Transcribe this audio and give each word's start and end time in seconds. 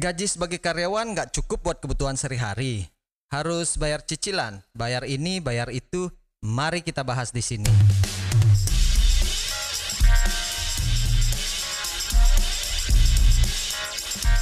Gaji 0.00 0.24
sebagai 0.24 0.56
karyawan 0.56 1.12
nggak 1.12 1.28
cukup 1.36 1.60
buat 1.60 1.76
kebutuhan 1.76 2.16
sehari-hari. 2.16 2.88
Harus 3.28 3.76
bayar 3.76 4.00
cicilan, 4.00 4.64
bayar 4.72 5.04
ini, 5.04 5.44
bayar 5.44 5.68
itu. 5.68 6.08
Mari 6.40 6.80
kita 6.80 7.04
bahas 7.04 7.28
di 7.28 7.44
sini. 7.44 7.68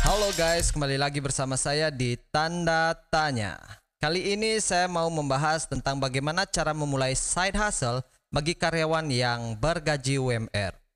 Halo 0.07 0.31
guys, 0.39 0.71
kembali 0.71 0.95
lagi 0.95 1.19
bersama 1.19 1.59
saya 1.59 1.91
di 1.91 2.15
Tanda 2.31 2.95
Tanya. 3.11 3.59
Kali 3.99 4.39
ini 4.39 4.63
saya 4.63 4.87
mau 4.87 5.11
membahas 5.11 5.67
tentang 5.67 5.99
bagaimana 5.99 6.47
cara 6.47 6.71
memulai 6.71 7.19
side 7.19 7.59
hustle 7.59 8.07
bagi 8.31 8.55
karyawan 8.55 9.11
yang 9.11 9.59
bergaji 9.59 10.23
UMR. 10.23 10.88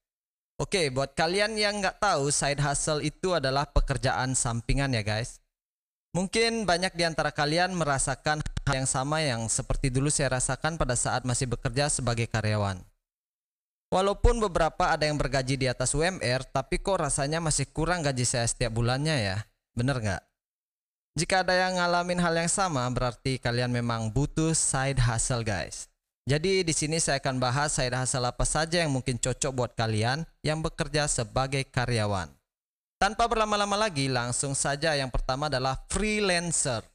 Oke, 0.63 0.95
buat 0.95 1.19
kalian 1.19 1.59
yang 1.59 1.83
nggak 1.83 1.99
tahu, 1.99 2.31
side 2.31 2.63
hustle 2.63 3.03
itu 3.03 3.35
adalah 3.35 3.67
pekerjaan 3.67 4.39
sampingan 4.39 4.95
ya 4.95 5.03
guys. 5.03 5.43
Mungkin 6.15 6.71
banyak 6.71 6.95
di 6.95 7.03
antara 7.03 7.35
kalian 7.35 7.75
merasakan 7.75 8.39
hal 8.39 8.75
yang 8.79 8.87
sama 8.87 9.19
yang 9.27 9.51
seperti 9.51 9.91
dulu 9.91 10.07
saya 10.07 10.39
rasakan 10.39 10.79
pada 10.79 10.95
saat 10.95 11.27
masih 11.27 11.51
bekerja 11.51 11.91
sebagai 11.91 12.31
karyawan. 12.31 12.79
Walaupun 13.91 14.39
beberapa 14.39 14.95
ada 14.95 15.03
yang 15.03 15.19
bergaji 15.19 15.59
di 15.59 15.67
atas 15.67 15.99
UMR, 15.99 16.47
tapi 16.47 16.79
kok 16.79 17.03
rasanya 17.03 17.43
masih 17.43 17.67
kurang 17.67 18.07
gaji 18.07 18.23
saya 18.23 18.47
setiap 18.47 18.71
bulannya 18.71 19.19
ya? 19.19 19.37
Bener 19.75 19.99
nggak? 19.99 20.23
Jika 21.19 21.43
ada 21.43 21.59
yang 21.59 21.75
ngalamin 21.75 22.23
hal 22.23 22.39
yang 22.39 22.49
sama, 22.49 22.87
berarti 22.87 23.43
kalian 23.43 23.75
memang 23.75 24.15
butuh 24.15 24.55
side 24.55 25.03
hustle 25.03 25.43
guys. 25.43 25.92
Jadi 26.23 26.63
di 26.63 26.71
sini 26.71 27.03
saya 27.03 27.19
akan 27.19 27.43
bahas 27.43 27.75
side 27.75 27.99
hustle 27.99 28.23
apa 28.23 28.47
saja 28.47 28.79
yang 28.79 28.95
mungkin 28.95 29.19
cocok 29.19 29.51
buat 29.51 29.73
kalian 29.75 30.23
yang 30.47 30.63
bekerja 30.63 31.11
sebagai 31.11 31.67
karyawan. 31.67 32.31
Tanpa 33.03 33.27
berlama-lama 33.27 33.75
lagi, 33.75 34.07
langsung 34.07 34.55
saja 34.55 34.95
yang 34.95 35.11
pertama 35.11 35.51
adalah 35.51 35.83
freelancer. 35.91 36.87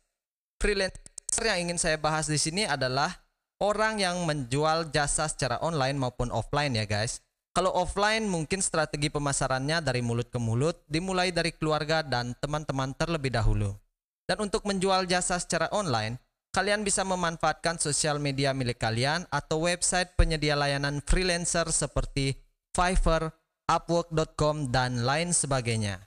Freelancer 0.55 1.44
yang 1.44 1.67
ingin 1.67 1.75
saya 1.75 2.00
bahas 2.00 2.31
di 2.31 2.39
sini 2.39 2.64
adalah 2.64 3.11
orang 3.59 4.00
yang 4.00 4.16
menjual 4.23 4.88
jasa 4.95 5.28
secara 5.28 5.59
online 5.59 6.00
maupun 6.00 6.31
offline 6.31 6.80
ya 6.80 6.88
guys. 6.88 7.20
Kalau 7.52 7.75
offline 7.75 8.23
mungkin 8.23 8.64
strategi 8.64 9.11
pemasarannya 9.11 9.83
dari 9.83 10.00
mulut 10.00 10.31
ke 10.31 10.39
mulut, 10.39 10.80
dimulai 10.88 11.36
dari 11.36 11.52
keluarga 11.52 12.00
dan 12.00 12.31
teman-teman 12.39 12.95
terlebih 12.95 13.36
dahulu. 13.36 13.75
Dan 14.23 14.48
untuk 14.48 14.64
menjual 14.64 15.03
jasa 15.11 15.36
secara 15.36 15.67
online, 15.75 16.16
kalian 16.58 16.81
bisa 16.81 17.05
memanfaatkan 17.05 17.77
sosial 17.77 18.17
media 18.17 18.50
milik 18.50 18.81
kalian 18.81 19.30
atau 19.30 19.69
website 19.69 20.17
penyedia 20.17 20.58
layanan 20.58 21.05
freelancer 21.05 21.69
seperti 21.69 22.33
Fiverr, 22.73 23.30
Upwork.com, 23.69 24.73
dan 24.73 25.05
lain 25.05 25.38
sebagainya. 25.38 26.02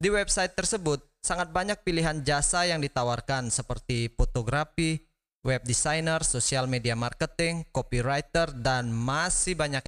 Di 0.00 0.08
website 0.08 0.56
tersebut, 0.56 1.04
sangat 1.20 1.52
banyak 1.52 1.84
pilihan 1.84 2.24
jasa 2.24 2.64
yang 2.64 2.80
ditawarkan 2.80 3.52
seperti 3.52 4.08
fotografi, 4.16 4.96
web 5.44 5.60
designer, 5.68 6.24
social 6.24 6.64
media 6.64 6.96
marketing, 6.96 7.68
copywriter, 7.68 8.48
dan 8.48 8.88
masih 8.88 9.60
banyak. 9.60 9.84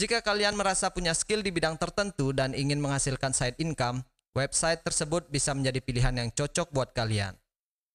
Jika 0.00 0.24
kalian 0.24 0.56
merasa 0.56 0.88
punya 0.96 1.12
skill 1.12 1.44
di 1.44 1.52
bidang 1.52 1.76
tertentu 1.76 2.32
dan 2.32 2.56
ingin 2.56 2.80
menghasilkan 2.80 3.36
side 3.36 3.60
income, 3.60 4.00
website 4.32 4.80
tersebut 4.80 5.28
bisa 5.28 5.52
menjadi 5.52 5.84
pilihan 5.84 6.16
yang 6.16 6.32
cocok 6.32 6.72
buat 6.72 6.96
kalian. 6.96 7.39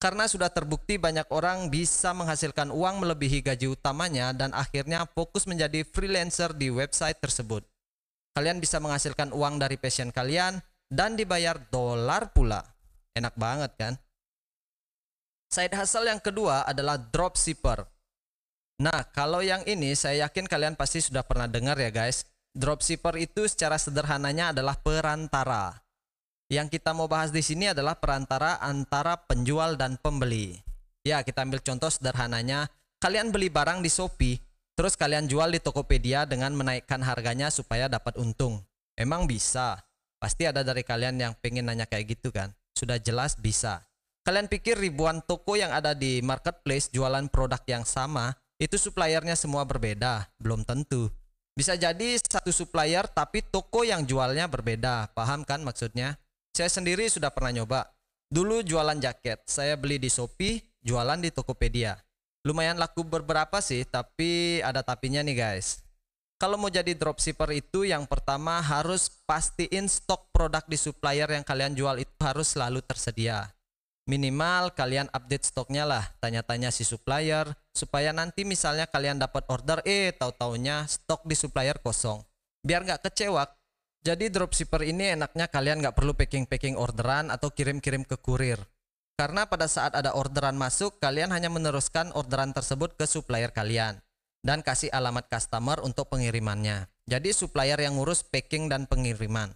Karena 0.06 0.30
sudah 0.30 0.54
terbukti 0.54 1.02
banyak 1.02 1.26
orang 1.34 1.74
bisa 1.74 2.14
menghasilkan 2.14 2.70
uang 2.70 3.02
melebihi 3.02 3.42
gaji 3.42 3.74
utamanya 3.74 4.38
dan 4.38 4.54
akhirnya 4.54 5.10
fokus 5.10 5.50
menjadi 5.50 5.82
freelancer 5.82 6.54
di 6.54 6.70
website 6.70 7.18
tersebut. 7.18 7.66
Kalian 8.38 8.62
bisa 8.62 8.78
menghasilkan 8.78 9.34
uang 9.34 9.58
dari 9.58 9.82
passion 9.82 10.14
kalian 10.14 10.62
dan 10.94 11.18
dibayar 11.18 11.58
dolar 11.74 12.30
pula. 12.38 12.62
Enak 13.18 13.34
banget 13.34 13.72
kan? 13.82 13.94
Side 15.50 15.74
hustle 15.74 16.06
yang 16.06 16.22
kedua 16.22 16.70
adalah 16.70 17.02
dropshipper. 17.02 17.82
Nah, 18.86 19.10
kalau 19.10 19.42
yang 19.42 19.66
ini 19.66 19.98
saya 19.98 20.30
yakin 20.30 20.46
kalian 20.46 20.78
pasti 20.78 21.02
sudah 21.02 21.26
pernah 21.26 21.50
dengar 21.50 21.82
ya 21.82 21.90
guys. 21.90 22.30
Dropshipper 22.54 23.18
itu 23.18 23.50
secara 23.50 23.82
sederhananya 23.82 24.54
adalah 24.54 24.78
perantara. 24.78 25.82
Yang 26.46 26.78
kita 26.78 26.94
mau 26.94 27.10
bahas 27.10 27.34
di 27.34 27.42
sini 27.42 27.74
adalah 27.74 27.98
perantara 27.98 28.62
antara 28.62 29.18
penjual 29.18 29.74
dan 29.82 29.98
pembeli. 29.98 30.62
Ya, 31.02 31.26
kita 31.26 31.42
ambil 31.42 31.58
contoh 31.62 31.90
sederhananya. 31.90 32.70
Kalian 33.02 33.34
beli 33.34 33.50
barang 33.50 33.82
di 33.82 33.90
Shopee, 33.90 34.38
terus 34.78 34.94
kalian 34.94 35.26
jual 35.26 35.50
di 35.50 35.58
Tokopedia 35.58 36.30
dengan 36.30 36.54
menaikkan 36.54 37.02
harganya 37.02 37.50
supaya 37.50 37.90
dapat 37.90 38.18
untung. 38.22 38.62
Emang 38.94 39.26
bisa? 39.26 39.82
Pasti 40.22 40.46
ada 40.46 40.62
dari 40.62 40.86
kalian 40.86 41.18
yang 41.18 41.34
pengen 41.42 41.66
nanya 41.66 41.90
kayak 41.90 42.14
gitu 42.18 42.30
kan? 42.30 42.54
Sudah 42.78 43.02
jelas 43.02 43.34
bisa. 43.38 43.82
Kalian 44.26 44.46
pikir 44.46 44.78
ribuan 44.78 45.22
toko 45.26 45.54
yang 45.58 45.74
ada 45.74 45.94
di 45.94 46.22
marketplace 46.22 46.90
jualan 46.94 47.30
produk 47.30 47.62
yang 47.66 47.86
sama, 47.86 48.34
itu 48.62 48.78
suppliernya 48.78 49.34
semua 49.34 49.66
berbeda? 49.66 50.30
Belum 50.38 50.62
tentu. 50.62 51.10
Bisa 51.54 51.74
jadi 51.74 52.18
satu 52.22 52.50
supplier 52.54 53.08
tapi 53.10 53.42
toko 53.42 53.82
yang 53.86 54.06
jualnya 54.06 54.50
berbeda. 54.50 55.14
Paham 55.14 55.46
kan 55.46 55.62
maksudnya? 55.62 56.18
Saya 56.56 56.72
sendiri 56.72 57.12
sudah 57.12 57.36
pernah 57.36 57.52
nyoba. 57.52 57.84
Dulu 58.32 58.64
jualan 58.64 58.96
jaket, 59.04 59.44
saya 59.44 59.76
beli 59.76 60.00
di 60.00 60.08
Shopee, 60.08 60.64
jualan 60.80 61.20
di 61.20 61.28
Tokopedia. 61.28 62.00
Lumayan 62.48 62.80
laku 62.80 63.04
beberapa 63.04 63.60
sih, 63.60 63.84
tapi 63.84 64.64
ada 64.64 64.80
tapinya 64.80 65.20
nih 65.20 65.36
guys. 65.36 65.84
Kalau 66.40 66.56
mau 66.56 66.72
jadi 66.72 66.96
dropshipper 66.96 67.52
itu 67.60 67.84
yang 67.84 68.08
pertama 68.08 68.64
harus 68.64 69.12
pastiin 69.28 69.92
stok 69.92 70.32
produk 70.32 70.64
di 70.64 70.80
supplier 70.80 71.28
yang 71.28 71.44
kalian 71.44 71.76
jual 71.76 72.00
itu 72.00 72.16
harus 72.24 72.56
selalu 72.56 72.80
tersedia. 72.88 73.52
Minimal 74.08 74.72
kalian 74.80 75.12
update 75.12 75.52
stoknya 75.52 75.84
lah, 75.84 76.08
tanya-tanya 76.24 76.72
si 76.72 76.88
supplier 76.88 77.52
supaya 77.76 78.16
nanti 78.16 78.48
misalnya 78.48 78.88
kalian 78.88 79.20
dapat 79.20 79.44
order 79.52 79.84
eh 79.84 80.16
tahu-taunya 80.16 80.88
stok 80.88 81.28
di 81.28 81.36
supplier 81.36 81.84
kosong. 81.84 82.24
Biar 82.64 82.88
nggak 82.88 83.12
kecewa. 83.12 83.44
Jadi 84.06 84.30
dropshipper 84.30 84.86
ini 84.86 85.18
enaknya 85.18 85.50
kalian 85.50 85.82
nggak 85.82 85.98
perlu 85.98 86.14
packing-packing 86.14 86.78
orderan 86.78 87.34
atau 87.34 87.50
kirim-kirim 87.50 88.06
ke 88.06 88.22
kurir. 88.22 88.62
Karena 89.18 89.50
pada 89.50 89.66
saat 89.66 89.98
ada 89.98 90.14
orderan 90.14 90.54
masuk, 90.54 91.02
kalian 91.02 91.34
hanya 91.34 91.50
meneruskan 91.50 92.14
orderan 92.14 92.54
tersebut 92.54 92.94
ke 92.94 93.10
supplier 93.10 93.50
kalian 93.50 93.98
dan 94.46 94.62
kasih 94.62 94.94
alamat 94.94 95.26
customer 95.26 95.82
untuk 95.82 96.06
pengirimannya. 96.14 96.86
Jadi 97.10 97.34
supplier 97.34 97.82
yang 97.82 97.98
ngurus 97.98 98.22
packing 98.22 98.70
dan 98.70 98.86
pengiriman. 98.86 99.50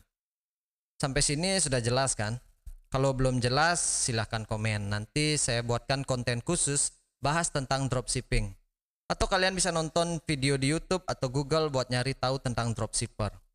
Sampai 0.98 1.22
sini 1.22 1.62
sudah 1.62 1.78
jelas 1.78 2.18
kan? 2.18 2.42
Kalau 2.90 3.14
belum 3.14 3.38
jelas, 3.38 3.78
silahkan 3.78 4.50
komen. 4.50 4.90
Nanti 4.90 5.38
saya 5.38 5.62
buatkan 5.62 6.02
konten 6.02 6.42
khusus 6.42 6.98
bahas 7.22 7.54
tentang 7.54 7.86
dropshipping. 7.86 8.58
Atau 9.06 9.30
kalian 9.30 9.54
bisa 9.54 9.70
nonton 9.70 10.18
video 10.26 10.58
di 10.58 10.74
YouTube 10.74 11.06
atau 11.06 11.30
Google 11.30 11.70
buat 11.70 11.94
nyari 11.94 12.18
tahu 12.18 12.42
tentang 12.42 12.74
dropshipper. 12.74 13.49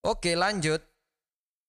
Oke, 0.00 0.32
lanjut. 0.32 0.80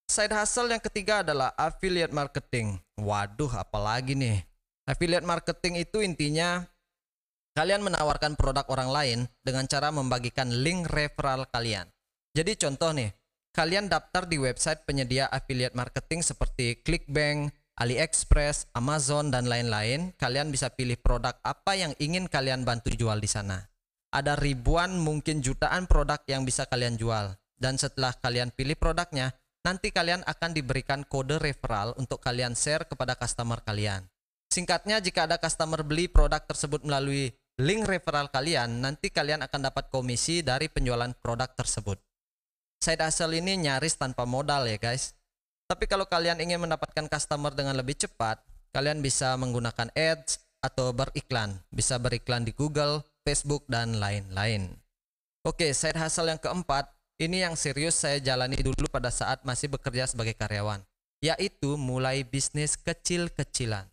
Side 0.08 0.32
hustle 0.32 0.72
yang 0.72 0.80
ketiga 0.80 1.20
adalah 1.20 1.52
affiliate 1.60 2.16
marketing. 2.16 2.80
Waduh, 2.96 3.52
apalagi 3.60 4.16
nih? 4.16 4.44
Affiliate 4.88 5.28
marketing 5.28 5.84
itu 5.84 6.00
intinya 6.00 6.64
kalian 7.56 7.84
menawarkan 7.84 8.40
produk 8.40 8.64
orang 8.72 8.90
lain 8.92 9.20
dengan 9.44 9.68
cara 9.68 9.92
membagikan 9.92 10.48
link 10.48 10.88
referral 10.88 11.44
kalian. 11.52 11.92
Jadi 12.32 12.56
contoh 12.56 12.96
nih, 12.96 13.12
kalian 13.52 13.92
daftar 13.92 14.24
di 14.24 14.40
website 14.40 14.88
penyedia 14.88 15.28
affiliate 15.28 15.76
marketing 15.76 16.24
seperti 16.24 16.80
Clickbank, 16.88 17.52
AliExpress, 17.84 18.72
Amazon, 18.72 19.28
dan 19.28 19.52
lain-lain, 19.52 20.16
kalian 20.16 20.56
bisa 20.56 20.72
pilih 20.72 20.96
produk 21.00 21.36
apa 21.44 21.76
yang 21.76 21.92
ingin 22.00 22.32
kalian 22.32 22.64
bantu 22.64 22.96
jual 22.96 23.20
di 23.20 23.28
sana. 23.28 23.68
Ada 24.12 24.40
ribuan 24.40 24.96
mungkin 25.00 25.44
jutaan 25.44 25.88
produk 25.88 26.20
yang 26.32 26.48
bisa 26.48 26.64
kalian 26.68 26.96
jual. 26.96 27.36
Dan 27.62 27.78
setelah 27.78 28.18
kalian 28.18 28.50
pilih 28.50 28.74
produknya, 28.74 29.38
nanti 29.62 29.94
kalian 29.94 30.26
akan 30.26 30.58
diberikan 30.58 31.06
kode 31.06 31.38
referral 31.38 31.94
untuk 32.02 32.18
kalian 32.18 32.58
share 32.58 32.90
kepada 32.90 33.14
customer 33.14 33.62
kalian. 33.62 34.02
Singkatnya, 34.50 34.98
jika 34.98 35.30
ada 35.30 35.38
customer 35.38 35.86
beli 35.86 36.10
produk 36.10 36.42
tersebut 36.42 36.82
melalui 36.82 37.30
link 37.62 37.86
referral 37.86 38.34
kalian, 38.34 38.82
nanti 38.82 39.14
kalian 39.14 39.46
akan 39.46 39.70
dapat 39.70 39.94
komisi 39.94 40.42
dari 40.42 40.68
penjualan 40.68 41.14
produk 41.22 41.54
tersebut. 41.54 42.02
Side 42.82 43.06
hustle 43.06 43.38
ini 43.38 43.62
nyaris 43.62 43.94
tanpa 43.94 44.26
modal 44.26 44.66
ya 44.66 44.82
guys. 44.82 45.14
Tapi 45.70 45.86
kalau 45.86 46.10
kalian 46.10 46.42
ingin 46.42 46.60
mendapatkan 46.60 47.06
customer 47.08 47.54
dengan 47.54 47.78
lebih 47.78 47.94
cepat, 47.94 48.42
kalian 48.74 49.00
bisa 49.06 49.38
menggunakan 49.38 49.94
ads 49.94 50.42
atau 50.66 50.92
beriklan. 50.92 51.62
Bisa 51.70 52.02
beriklan 52.02 52.44
di 52.44 52.52
Google, 52.52 53.06
Facebook, 53.24 53.70
dan 53.70 54.02
lain-lain. 54.02 54.76
Oke, 55.48 55.72
side 55.72 55.96
hustle 55.96 56.28
yang 56.28 56.42
keempat, 56.42 56.92
ini 57.22 57.46
yang 57.46 57.54
serius 57.54 58.02
saya 58.02 58.18
jalani 58.18 58.58
dulu 58.58 58.90
pada 58.90 59.14
saat 59.14 59.46
masih 59.46 59.70
bekerja 59.70 60.10
sebagai 60.10 60.34
karyawan. 60.34 60.82
Yaitu 61.22 61.78
mulai 61.78 62.26
bisnis 62.26 62.74
kecil-kecilan. 62.74 63.86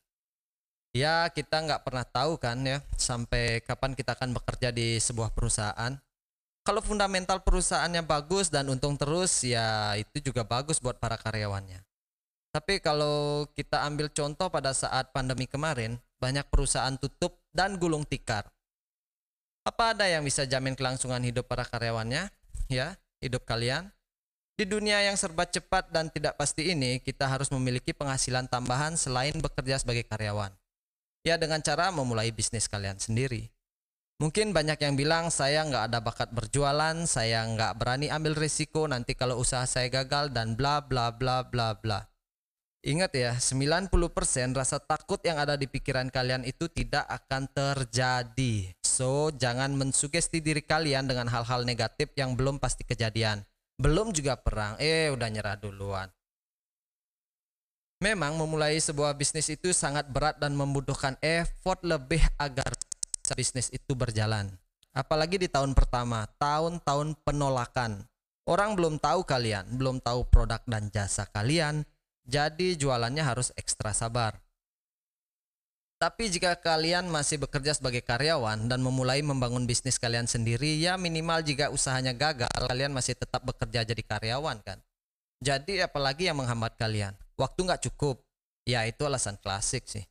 Ya 0.97 1.29
kita 1.29 1.61
nggak 1.61 1.85
pernah 1.85 2.09
tahu 2.09 2.41
kan 2.41 2.57
ya 2.65 2.81
sampai 2.97 3.61
kapan 3.61 3.93
kita 3.93 4.17
akan 4.17 4.33
bekerja 4.33 4.73
di 4.73 4.97
sebuah 4.97 5.37
perusahaan 5.37 6.01
kalau 6.69 6.85
fundamental 6.85 7.41
perusahaannya 7.41 8.05
bagus 8.05 8.53
dan 8.53 8.69
untung 8.69 8.93
terus 8.93 9.41
ya 9.41 9.97
itu 9.97 10.21
juga 10.21 10.45
bagus 10.45 10.77
buat 10.77 11.01
para 11.01 11.17
karyawannya. 11.17 11.81
Tapi 12.53 12.85
kalau 12.85 13.49
kita 13.57 13.89
ambil 13.89 14.13
contoh 14.13 14.53
pada 14.53 14.77
saat 14.77 15.09
pandemi 15.09 15.49
kemarin, 15.49 15.97
banyak 16.21 16.45
perusahaan 16.53 16.93
tutup 17.01 17.41
dan 17.57 17.81
gulung 17.81 18.05
tikar. 18.05 18.53
Apa 19.65 19.97
ada 19.97 20.13
yang 20.13 20.21
bisa 20.21 20.45
jamin 20.45 20.77
kelangsungan 20.77 21.25
hidup 21.25 21.49
para 21.49 21.65
karyawannya? 21.65 22.29
Ya, 22.69 23.01
hidup 23.23 23.47
kalian? 23.47 23.91
Di 24.59 24.67
dunia 24.67 24.99
yang 25.07 25.15
serba 25.15 25.47
cepat 25.47 25.95
dan 25.95 26.11
tidak 26.11 26.35
pasti 26.35 26.75
ini, 26.75 26.99
kita 26.99 27.31
harus 27.31 27.47
memiliki 27.55 27.95
penghasilan 27.95 28.51
tambahan 28.51 28.99
selain 28.99 29.39
bekerja 29.39 29.79
sebagai 29.79 30.03
karyawan. 30.03 30.51
Ya, 31.23 31.39
dengan 31.39 31.63
cara 31.63 31.95
memulai 31.95 32.35
bisnis 32.35 32.67
kalian 32.67 32.99
sendiri. 32.99 33.55
Mungkin 34.19 34.51
banyak 34.51 34.83
yang 34.83 34.99
bilang 34.99 35.31
saya 35.31 35.63
nggak 35.63 35.95
ada 35.95 36.03
bakat 36.03 36.35
berjualan, 36.35 37.07
saya 37.07 37.47
nggak 37.47 37.79
berani 37.79 38.11
ambil 38.11 38.35
risiko 38.35 38.91
nanti 38.91 39.15
kalau 39.15 39.39
usaha 39.39 39.63
saya 39.63 39.87
gagal 39.87 40.35
dan 40.35 40.59
bla 40.59 40.83
bla 40.83 41.15
bla 41.15 41.47
bla 41.47 41.79
bla. 41.79 42.03
Ingat 42.83 43.15
ya, 43.15 43.39
90% 43.39 43.95
rasa 44.59 44.83
takut 44.83 45.23
yang 45.23 45.39
ada 45.39 45.55
di 45.55 45.71
pikiran 45.71 46.11
kalian 46.11 46.43
itu 46.43 46.67
tidak 46.67 47.07
akan 47.07 47.47
terjadi. 47.47 48.75
So, 48.99 49.31
jangan 49.31 49.79
mensugesti 49.79 50.43
diri 50.43 50.59
kalian 50.59 51.07
dengan 51.07 51.31
hal-hal 51.31 51.63
negatif 51.63 52.11
yang 52.19 52.35
belum 52.35 52.59
pasti 52.59 52.83
kejadian. 52.83 53.47
Belum 53.79 54.11
juga 54.11 54.35
perang, 54.35 54.75
eh 54.83 55.07
udah 55.15 55.31
nyerah 55.31 55.55
duluan. 55.55 56.11
Memang 58.03 58.35
memulai 58.35 58.75
sebuah 58.83 59.15
bisnis 59.15 59.55
itu 59.55 59.71
sangat 59.71 60.11
berat 60.11 60.43
dan 60.43 60.51
membutuhkan 60.59 61.15
effort 61.23 61.79
lebih 61.87 62.19
agar 62.43 62.75
bisnis 63.39 63.71
itu 63.71 63.95
berjalan. 63.95 64.51
Apalagi 64.91 65.39
di 65.39 65.47
tahun 65.47 65.79
pertama, 65.79 66.27
tahun-tahun 66.43 67.23
penolakan. 67.23 68.03
Orang 68.51 68.75
belum 68.75 68.99
tahu 68.99 69.23
kalian, 69.23 69.79
belum 69.79 70.03
tahu 70.03 70.27
produk 70.27 70.59
dan 70.67 70.91
jasa 70.91 71.23
kalian, 71.31 71.87
jadi 72.27 72.75
jualannya 72.75 73.23
harus 73.23 73.55
ekstra 73.55 73.95
sabar. 73.95 74.48
Tapi 75.99 76.31
jika 76.31 76.55
kalian 76.55 77.11
masih 77.11 77.43
bekerja 77.43 77.75
sebagai 77.75 78.07
karyawan 78.07 78.71
dan 78.71 78.79
memulai 78.79 79.19
membangun 79.19 79.67
bisnis 79.67 79.99
kalian 79.99 80.31
sendiri, 80.31 80.79
ya 80.79 80.95
minimal 80.95 81.43
jika 81.43 81.75
usahanya 81.75 82.15
gagal, 82.15 82.47
kalian 82.55 82.95
masih 82.95 83.19
tetap 83.19 83.43
bekerja 83.43 83.83
jadi 83.83 84.03
karyawan 84.07 84.63
kan. 84.63 84.79
Jadi 85.43 85.83
apalagi 85.83 86.31
yang 86.31 86.39
menghambat 86.39 86.79
kalian? 86.79 87.19
Waktu 87.35 87.67
nggak 87.67 87.83
cukup. 87.91 88.23
Ya 88.63 88.87
itu 88.87 89.03
alasan 89.03 89.35
klasik 89.43 89.91
sih. 89.91 90.07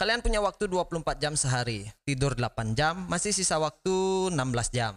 Kalian 0.00 0.24
punya 0.24 0.40
waktu 0.40 0.64
24 0.64 1.20
jam 1.20 1.36
sehari, 1.36 1.92
tidur 2.08 2.32
8 2.32 2.72
jam, 2.72 3.04
masih 3.04 3.36
sisa 3.36 3.60
waktu 3.60 4.32
16 4.32 4.72
jam. 4.72 4.96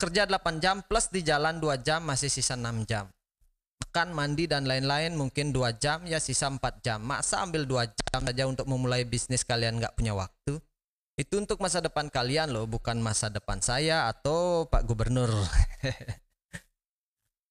Kerja 0.00 0.24
8 0.24 0.64
jam 0.64 0.80
plus 0.80 1.12
di 1.12 1.20
jalan 1.20 1.60
2 1.60 1.76
jam, 1.84 2.00
masih 2.00 2.32
sisa 2.32 2.56
6 2.56 2.88
jam. 2.88 3.08
Makan, 3.90 4.14
mandi, 4.14 4.46
dan 4.46 4.70
lain-lain 4.70 5.18
mungkin 5.18 5.50
2 5.50 5.82
jam, 5.82 6.06
ya 6.06 6.22
sisa 6.22 6.46
4 6.46 6.62
jam. 6.78 7.02
Masa 7.02 7.42
ambil 7.42 7.66
2 7.66 7.90
jam 7.90 8.22
saja 8.22 8.46
untuk 8.46 8.70
memulai 8.70 9.02
bisnis 9.02 9.42
kalian 9.42 9.82
nggak 9.82 9.98
punya 9.98 10.14
waktu? 10.14 10.62
Itu 11.18 11.42
untuk 11.42 11.58
masa 11.58 11.82
depan 11.82 12.06
kalian 12.06 12.54
loh, 12.54 12.70
bukan 12.70 13.02
masa 13.02 13.34
depan 13.34 13.58
saya 13.58 14.06
atau 14.06 14.62
Pak 14.70 14.86
Gubernur. 14.86 15.34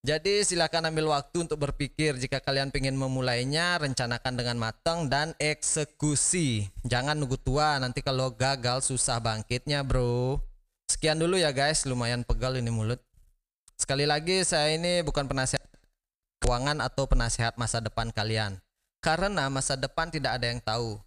Jadi 0.07 0.47
silakan 0.47 0.95
ambil 0.95 1.11
waktu 1.11 1.43
untuk 1.43 1.59
berpikir 1.59 2.15
jika 2.15 2.39
kalian 2.39 2.71
ingin 2.71 2.95
memulainya, 2.95 3.75
rencanakan 3.75 4.39
dengan 4.39 4.63
matang 4.63 5.11
dan 5.11 5.35
eksekusi. 5.43 6.71
Jangan 6.87 7.19
nunggu 7.19 7.35
tua, 7.35 7.83
nanti 7.83 7.99
kalau 7.99 8.31
gagal 8.31 8.87
susah 8.87 9.19
bangkitnya 9.19 9.83
bro. 9.83 10.39
Sekian 10.87 11.19
dulu 11.19 11.35
ya 11.35 11.51
guys, 11.51 11.83
lumayan 11.83 12.23
pegal 12.23 12.55
ini 12.55 12.71
mulut. 12.71 13.03
Sekali 13.75 14.07
lagi 14.07 14.39
saya 14.47 14.71
ini 14.71 15.03
bukan 15.03 15.27
penasihat 15.27 15.59
keuangan 16.39 16.79
atau 16.83 17.05
penasihat 17.05 17.55
masa 17.59 17.83
depan 17.83 18.09
kalian. 18.09 18.57
Karena 18.99 19.47
masa 19.47 19.79
depan 19.79 20.11
tidak 20.11 20.39
ada 20.39 20.45
yang 20.51 20.59
tahu. 20.59 20.99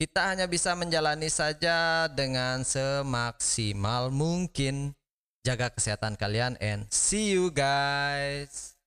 Kita 0.00 0.32
hanya 0.32 0.48
bisa 0.48 0.72
menjalani 0.74 1.28
saja 1.28 2.08
dengan 2.10 2.64
semaksimal 2.64 4.08
mungkin. 4.10 4.96
Jaga 5.42 5.70
kesehatan 5.74 6.14
kalian 6.14 6.54
and 6.62 6.86
see 6.90 7.34
you 7.34 7.50
guys. 7.50 8.78